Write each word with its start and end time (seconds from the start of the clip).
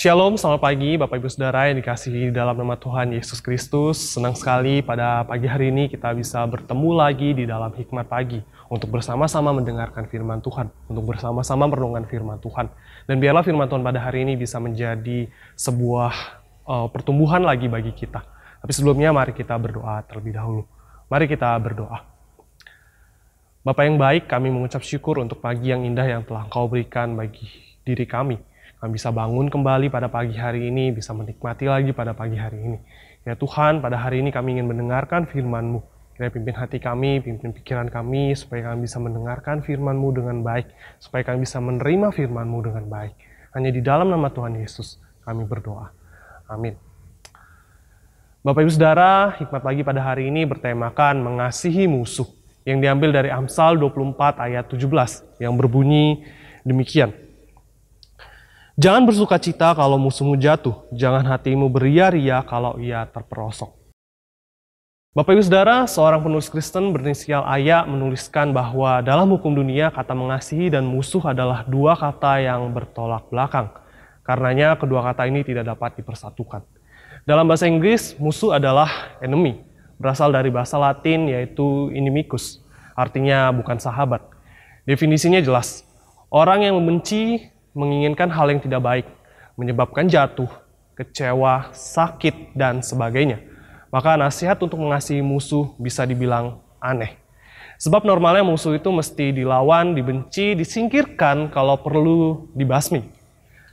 Shalom, 0.00 0.40
selamat 0.40 0.64
pagi 0.64 0.96
Bapak 0.96 1.20
Ibu 1.20 1.28
Saudara 1.28 1.68
yang 1.68 1.76
dikasihi 1.76 2.32
dalam 2.32 2.56
nama 2.56 2.72
Tuhan 2.72 3.12
Yesus 3.12 3.36
Kristus. 3.44 4.00
Senang 4.00 4.32
sekali 4.32 4.80
pada 4.80 5.28
pagi 5.28 5.44
hari 5.44 5.68
ini 5.68 5.92
kita 5.92 6.16
bisa 6.16 6.40
bertemu 6.48 6.90
lagi 6.96 7.36
di 7.36 7.44
dalam 7.44 7.68
hikmat 7.68 8.08
pagi 8.08 8.40
untuk 8.72 8.96
bersama-sama 8.96 9.52
mendengarkan 9.52 10.08
firman 10.08 10.40
Tuhan, 10.40 10.72
untuk 10.88 11.04
bersama-sama 11.04 11.68
merenungkan 11.68 12.08
firman 12.08 12.40
Tuhan. 12.40 12.72
Dan 13.04 13.20
biarlah 13.20 13.44
firman 13.44 13.68
Tuhan 13.68 13.84
pada 13.84 14.00
hari 14.00 14.24
ini 14.24 14.40
bisa 14.40 14.56
menjadi 14.56 15.28
sebuah 15.52 16.12
uh, 16.64 16.88
pertumbuhan 16.88 17.44
lagi 17.44 17.68
bagi 17.68 17.92
kita. 17.92 18.24
Tapi 18.64 18.72
sebelumnya 18.72 19.12
mari 19.12 19.36
kita 19.36 19.52
berdoa 19.60 20.00
terlebih 20.08 20.32
dahulu. 20.32 20.64
Mari 21.12 21.28
kita 21.28 21.52
berdoa. 21.60 22.08
Bapak 23.60 23.84
yang 23.84 24.00
baik, 24.00 24.32
kami 24.32 24.48
mengucap 24.48 24.80
syukur 24.80 25.20
untuk 25.20 25.44
pagi 25.44 25.68
yang 25.68 25.84
indah 25.84 26.08
yang 26.08 26.24
telah 26.24 26.48
Engkau 26.48 26.72
berikan 26.72 27.12
bagi 27.20 27.68
diri 27.84 28.08
kami 28.08 28.36
kami 28.36 28.49
bisa 28.88 29.12
bangun 29.12 29.52
kembali 29.52 29.92
pada 29.92 30.08
pagi 30.08 30.32
hari 30.40 30.72
ini, 30.72 30.88
bisa 30.88 31.12
menikmati 31.12 31.68
lagi 31.68 31.92
pada 31.92 32.16
pagi 32.16 32.40
hari 32.40 32.64
ini. 32.64 32.78
Ya 33.28 33.36
Tuhan, 33.36 33.84
pada 33.84 34.00
hari 34.00 34.24
ini 34.24 34.32
kami 34.32 34.56
ingin 34.56 34.72
mendengarkan 34.72 35.28
firman-Mu. 35.28 35.84
Kira 36.16 36.32
pimpin 36.32 36.56
hati 36.56 36.80
kami, 36.80 37.20
pimpin 37.20 37.52
pikiran 37.52 37.92
kami, 37.92 38.32
supaya 38.32 38.72
kami 38.72 38.88
bisa 38.88 38.96
mendengarkan 38.96 39.60
firman-Mu 39.60 40.08
dengan 40.16 40.40
baik, 40.40 40.72
supaya 40.96 41.28
kami 41.28 41.44
bisa 41.44 41.60
menerima 41.60 42.08
firman-Mu 42.08 42.58
dengan 42.64 42.88
baik. 42.88 43.12
Hanya 43.52 43.68
di 43.68 43.84
dalam 43.84 44.08
nama 44.08 44.32
Tuhan 44.32 44.56
Yesus 44.56 44.96
kami 45.28 45.44
berdoa. 45.44 45.92
Amin. 46.48 46.72
Bapak 48.40 48.64
Ibu 48.64 48.72
Saudara, 48.72 49.36
hikmat 49.36 49.60
pagi 49.60 49.84
pada 49.84 50.00
hari 50.00 50.32
ini 50.32 50.48
bertemakan 50.48 51.20
mengasihi 51.20 51.84
musuh 51.84 52.24
yang 52.64 52.80
diambil 52.80 53.12
dari 53.12 53.28
Amsal 53.28 53.76
24 53.76 54.40
ayat 54.40 54.64
17 54.72 55.44
yang 55.44 55.60
berbunyi 55.60 56.24
demikian. 56.64 57.12
Jangan 58.80 59.04
bersuka 59.04 59.36
cita 59.36 59.76
kalau 59.76 60.00
musuhmu 60.00 60.40
jatuh. 60.40 60.72
Jangan 60.88 61.20
hatimu 61.28 61.68
beria-ria 61.68 62.40
kalau 62.40 62.80
ia 62.80 63.04
terperosok. 63.12 63.76
Bapak 65.12 65.36
Ibu 65.36 65.44
Saudara, 65.44 65.84
seorang 65.84 66.24
penulis 66.24 66.48
Kristen 66.48 66.88
berinisial 66.88 67.44
Aya 67.44 67.84
menuliskan 67.84 68.56
bahwa 68.56 69.04
dalam 69.04 69.36
hukum 69.36 69.52
dunia 69.52 69.92
kata 69.92 70.16
mengasihi 70.16 70.72
dan 70.72 70.88
musuh 70.88 71.20
adalah 71.28 71.68
dua 71.68 71.92
kata 71.92 72.40
yang 72.40 72.72
bertolak 72.72 73.28
belakang. 73.28 73.68
Karenanya 74.24 74.80
kedua 74.80 75.04
kata 75.12 75.28
ini 75.28 75.44
tidak 75.44 75.76
dapat 75.76 76.00
dipersatukan. 76.00 76.64
Dalam 77.28 77.44
bahasa 77.44 77.68
Inggris, 77.68 78.16
musuh 78.16 78.56
adalah 78.56 79.20
enemy, 79.20 79.60
berasal 80.00 80.32
dari 80.32 80.48
bahasa 80.48 80.80
Latin 80.80 81.28
yaitu 81.28 81.92
inimicus, 81.92 82.64
artinya 82.96 83.52
bukan 83.52 83.76
sahabat. 83.76 84.24
Definisinya 84.88 85.44
jelas, 85.44 85.84
orang 86.32 86.64
yang 86.64 86.80
membenci 86.80 87.52
menginginkan 87.74 88.30
hal 88.30 88.50
yang 88.50 88.60
tidak 88.62 88.82
baik, 88.82 89.06
menyebabkan 89.54 90.10
jatuh, 90.10 90.50
kecewa, 90.98 91.70
sakit, 91.72 92.54
dan 92.58 92.82
sebagainya. 92.82 93.40
Maka 93.90 94.14
nasihat 94.14 94.58
untuk 94.62 94.78
mengasihi 94.78 95.22
musuh 95.22 95.74
bisa 95.78 96.06
dibilang 96.06 96.62
aneh. 96.78 97.18
Sebab 97.80 98.04
normalnya 98.04 98.44
musuh 98.44 98.76
itu 98.76 98.92
mesti 98.92 99.32
dilawan, 99.32 99.96
dibenci, 99.96 100.52
disingkirkan 100.52 101.48
kalau 101.48 101.80
perlu 101.80 102.52
dibasmi. 102.52 103.08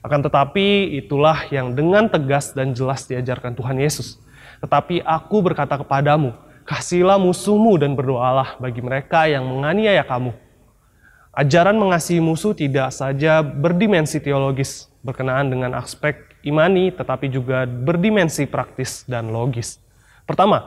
Akan 0.00 0.24
tetapi 0.24 0.96
itulah 0.96 1.44
yang 1.52 1.76
dengan 1.76 2.08
tegas 2.08 2.56
dan 2.56 2.72
jelas 2.72 3.04
diajarkan 3.04 3.52
Tuhan 3.52 3.76
Yesus. 3.76 4.16
Tetapi 4.64 5.04
aku 5.04 5.44
berkata 5.44 5.76
kepadamu, 5.76 6.32
kasihilah 6.64 7.20
musuhmu 7.20 7.76
dan 7.76 7.92
berdoalah 7.92 8.56
bagi 8.56 8.80
mereka 8.80 9.28
yang 9.28 9.44
menganiaya 9.44 10.00
kamu 10.00 10.32
Ajaran 11.30 11.78
mengasihi 11.78 12.18
musuh 12.18 12.58
tidak 12.58 12.90
saja 12.90 13.38
berdimensi 13.38 14.18
teologis 14.18 14.90
berkenaan 15.06 15.46
dengan 15.46 15.78
aspek 15.78 16.26
imani, 16.42 16.90
tetapi 16.90 17.30
juga 17.30 17.70
berdimensi 17.70 18.50
praktis 18.50 19.06
dan 19.06 19.30
logis. 19.30 19.78
Pertama, 20.26 20.66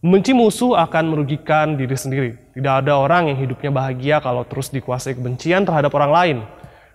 membenci 0.00 0.32
musuh 0.32 0.80
akan 0.80 1.12
merugikan 1.12 1.76
diri 1.76 1.92
sendiri. 1.92 2.30
Tidak 2.56 2.72
ada 2.72 3.04
orang 3.04 3.28
yang 3.28 3.36
hidupnya 3.36 3.68
bahagia 3.68 4.16
kalau 4.24 4.48
terus 4.48 4.72
dikuasai 4.72 5.20
kebencian 5.20 5.68
terhadap 5.68 5.92
orang 5.92 6.12
lain. 6.12 6.38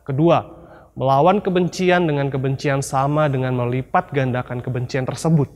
Kedua, 0.01 0.41
melawan 0.97 1.45
kebencian 1.45 2.09
dengan 2.09 2.33
kebencian 2.33 2.81
sama 2.81 3.29
dengan 3.29 3.53
melipat 3.53 4.09
gandakan 4.09 4.65
kebencian 4.65 5.05
tersebut. 5.05 5.53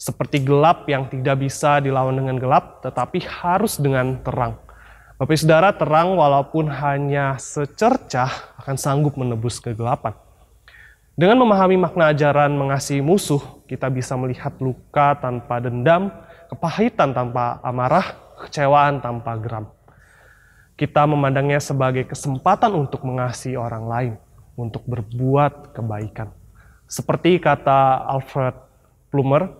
Seperti 0.00 0.40
gelap 0.40 0.88
yang 0.88 1.04
tidak 1.12 1.36
bisa 1.44 1.84
dilawan 1.84 2.16
dengan 2.16 2.40
gelap, 2.40 2.80
tetapi 2.80 3.20
harus 3.28 3.76
dengan 3.76 4.24
terang 4.24 4.69
Bapak 5.20 5.36
saudara, 5.36 5.68
terang 5.76 6.16
walaupun 6.16 6.72
hanya 6.72 7.36
secercah 7.36 8.56
akan 8.56 8.76
sanggup 8.80 9.20
menebus 9.20 9.60
kegelapan. 9.60 10.16
Dengan 11.12 11.44
memahami 11.44 11.76
makna 11.76 12.08
ajaran 12.08 12.56
mengasihi 12.56 13.04
musuh, 13.04 13.60
kita 13.68 13.92
bisa 13.92 14.16
melihat 14.16 14.56
luka 14.64 15.20
tanpa 15.20 15.60
dendam, 15.60 16.08
kepahitan 16.48 17.12
tanpa 17.12 17.60
amarah, 17.60 18.16
kecewaan 18.48 19.04
tanpa 19.04 19.36
geram. 19.36 19.68
Kita 20.80 21.04
memandangnya 21.04 21.60
sebagai 21.60 22.08
kesempatan 22.08 22.72
untuk 22.72 23.04
mengasihi 23.04 23.60
orang 23.60 23.84
lain, 23.92 24.12
untuk 24.56 24.88
berbuat 24.88 25.76
kebaikan. 25.76 26.32
Seperti 26.88 27.36
kata 27.36 28.08
Alfred 28.08 28.56
Plummer, 29.12 29.52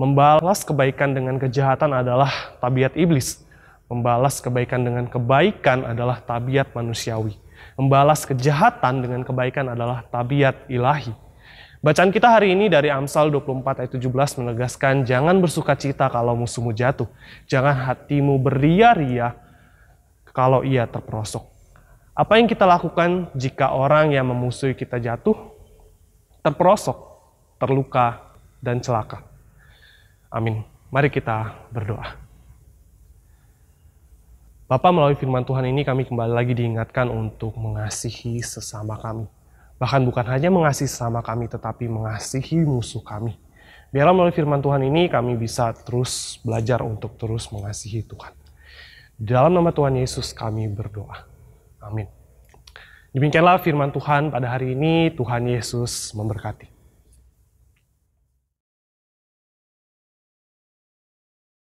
membalas 0.00 0.64
kebaikan 0.64 1.12
dengan 1.12 1.36
kejahatan 1.36 2.00
adalah 2.00 2.56
tabiat 2.64 2.96
iblis 2.96 3.51
Membalas 3.90 4.42
kebaikan 4.42 4.82
dengan 4.86 5.04
kebaikan 5.08 5.84
adalah 5.86 6.20
tabiat 6.20 6.70
manusiawi. 6.72 7.36
Membalas 7.78 8.26
kejahatan 8.28 9.04
dengan 9.04 9.20
kebaikan 9.22 9.72
adalah 9.72 10.04
tabiat 10.08 10.66
ilahi. 10.68 11.12
Bacaan 11.82 12.14
kita 12.14 12.30
hari 12.30 12.54
ini 12.54 12.70
dari 12.70 12.94
Amsal 12.94 13.26
24 13.34 13.82
ayat 13.82 13.92
17 13.98 14.06
menegaskan 14.38 15.02
jangan 15.02 15.42
bersuka 15.42 15.74
cita 15.74 16.06
kalau 16.06 16.38
musuhmu 16.38 16.70
jatuh. 16.70 17.10
Jangan 17.50 17.74
hatimu 17.74 18.38
beria-ria 18.38 19.34
kalau 20.30 20.62
ia 20.62 20.86
terperosok. 20.86 21.42
Apa 22.14 22.38
yang 22.38 22.46
kita 22.46 22.68
lakukan 22.68 23.34
jika 23.34 23.74
orang 23.74 24.14
yang 24.14 24.30
memusuhi 24.30 24.78
kita 24.78 25.02
jatuh, 25.02 25.34
terperosok, 26.44 26.96
terluka, 27.58 28.30
dan 28.62 28.78
celaka? 28.78 29.26
Amin. 30.30 30.62
Mari 30.92 31.08
kita 31.10 31.66
berdoa. 31.72 32.31
Bapak 34.72 34.88
melalui 34.88 35.20
firman 35.20 35.44
Tuhan 35.44 35.68
ini 35.68 35.84
kami 35.84 36.08
kembali 36.08 36.32
lagi 36.32 36.56
diingatkan 36.56 37.12
untuk 37.12 37.52
mengasihi 37.60 38.40
sesama 38.40 38.96
kami. 38.96 39.28
Bahkan 39.76 40.00
bukan 40.08 40.24
hanya 40.32 40.48
mengasihi 40.48 40.88
sesama 40.88 41.20
kami, 41.20 41.44
tetapi 41.44 41.92
mengasihi 41.92 42.64
musuh 42.64 43.04
kami. 43.04 43.36
Biarlah 43.92 44.16
melalui 44.16 44.32
firman 44.32 44.64
Tuhan 44.64 44.80
ini 44.80 45.12
kami 45.12 45.36
bisa 45.36 45.76
terus 45.76 46.40
belajar 46.40 46.80
untuk 46.80 47.20
terus 47.20 47.52
mengasihi 47.52 48.00
Tuhan. 48.00 48.32
Dalam 49.20 49.52
nama 49.52 49.76
Tuhan 49.76 49.92
Yesus 49.92 50.32
kami 50.32 50.72
berdoa. 50.72 51.20
Amin. 51.84 52.08
Demikianlah 53.12 53.60
firman 53.60 53.92
Tuhan 53.92 54.32
pada 54.32 54.56
hari 54.56 54.72
ini. 54.72 55.12
Tuhan 55.12 55.52
Yesus 55.52 56.16
memberkati. 56.16 56.71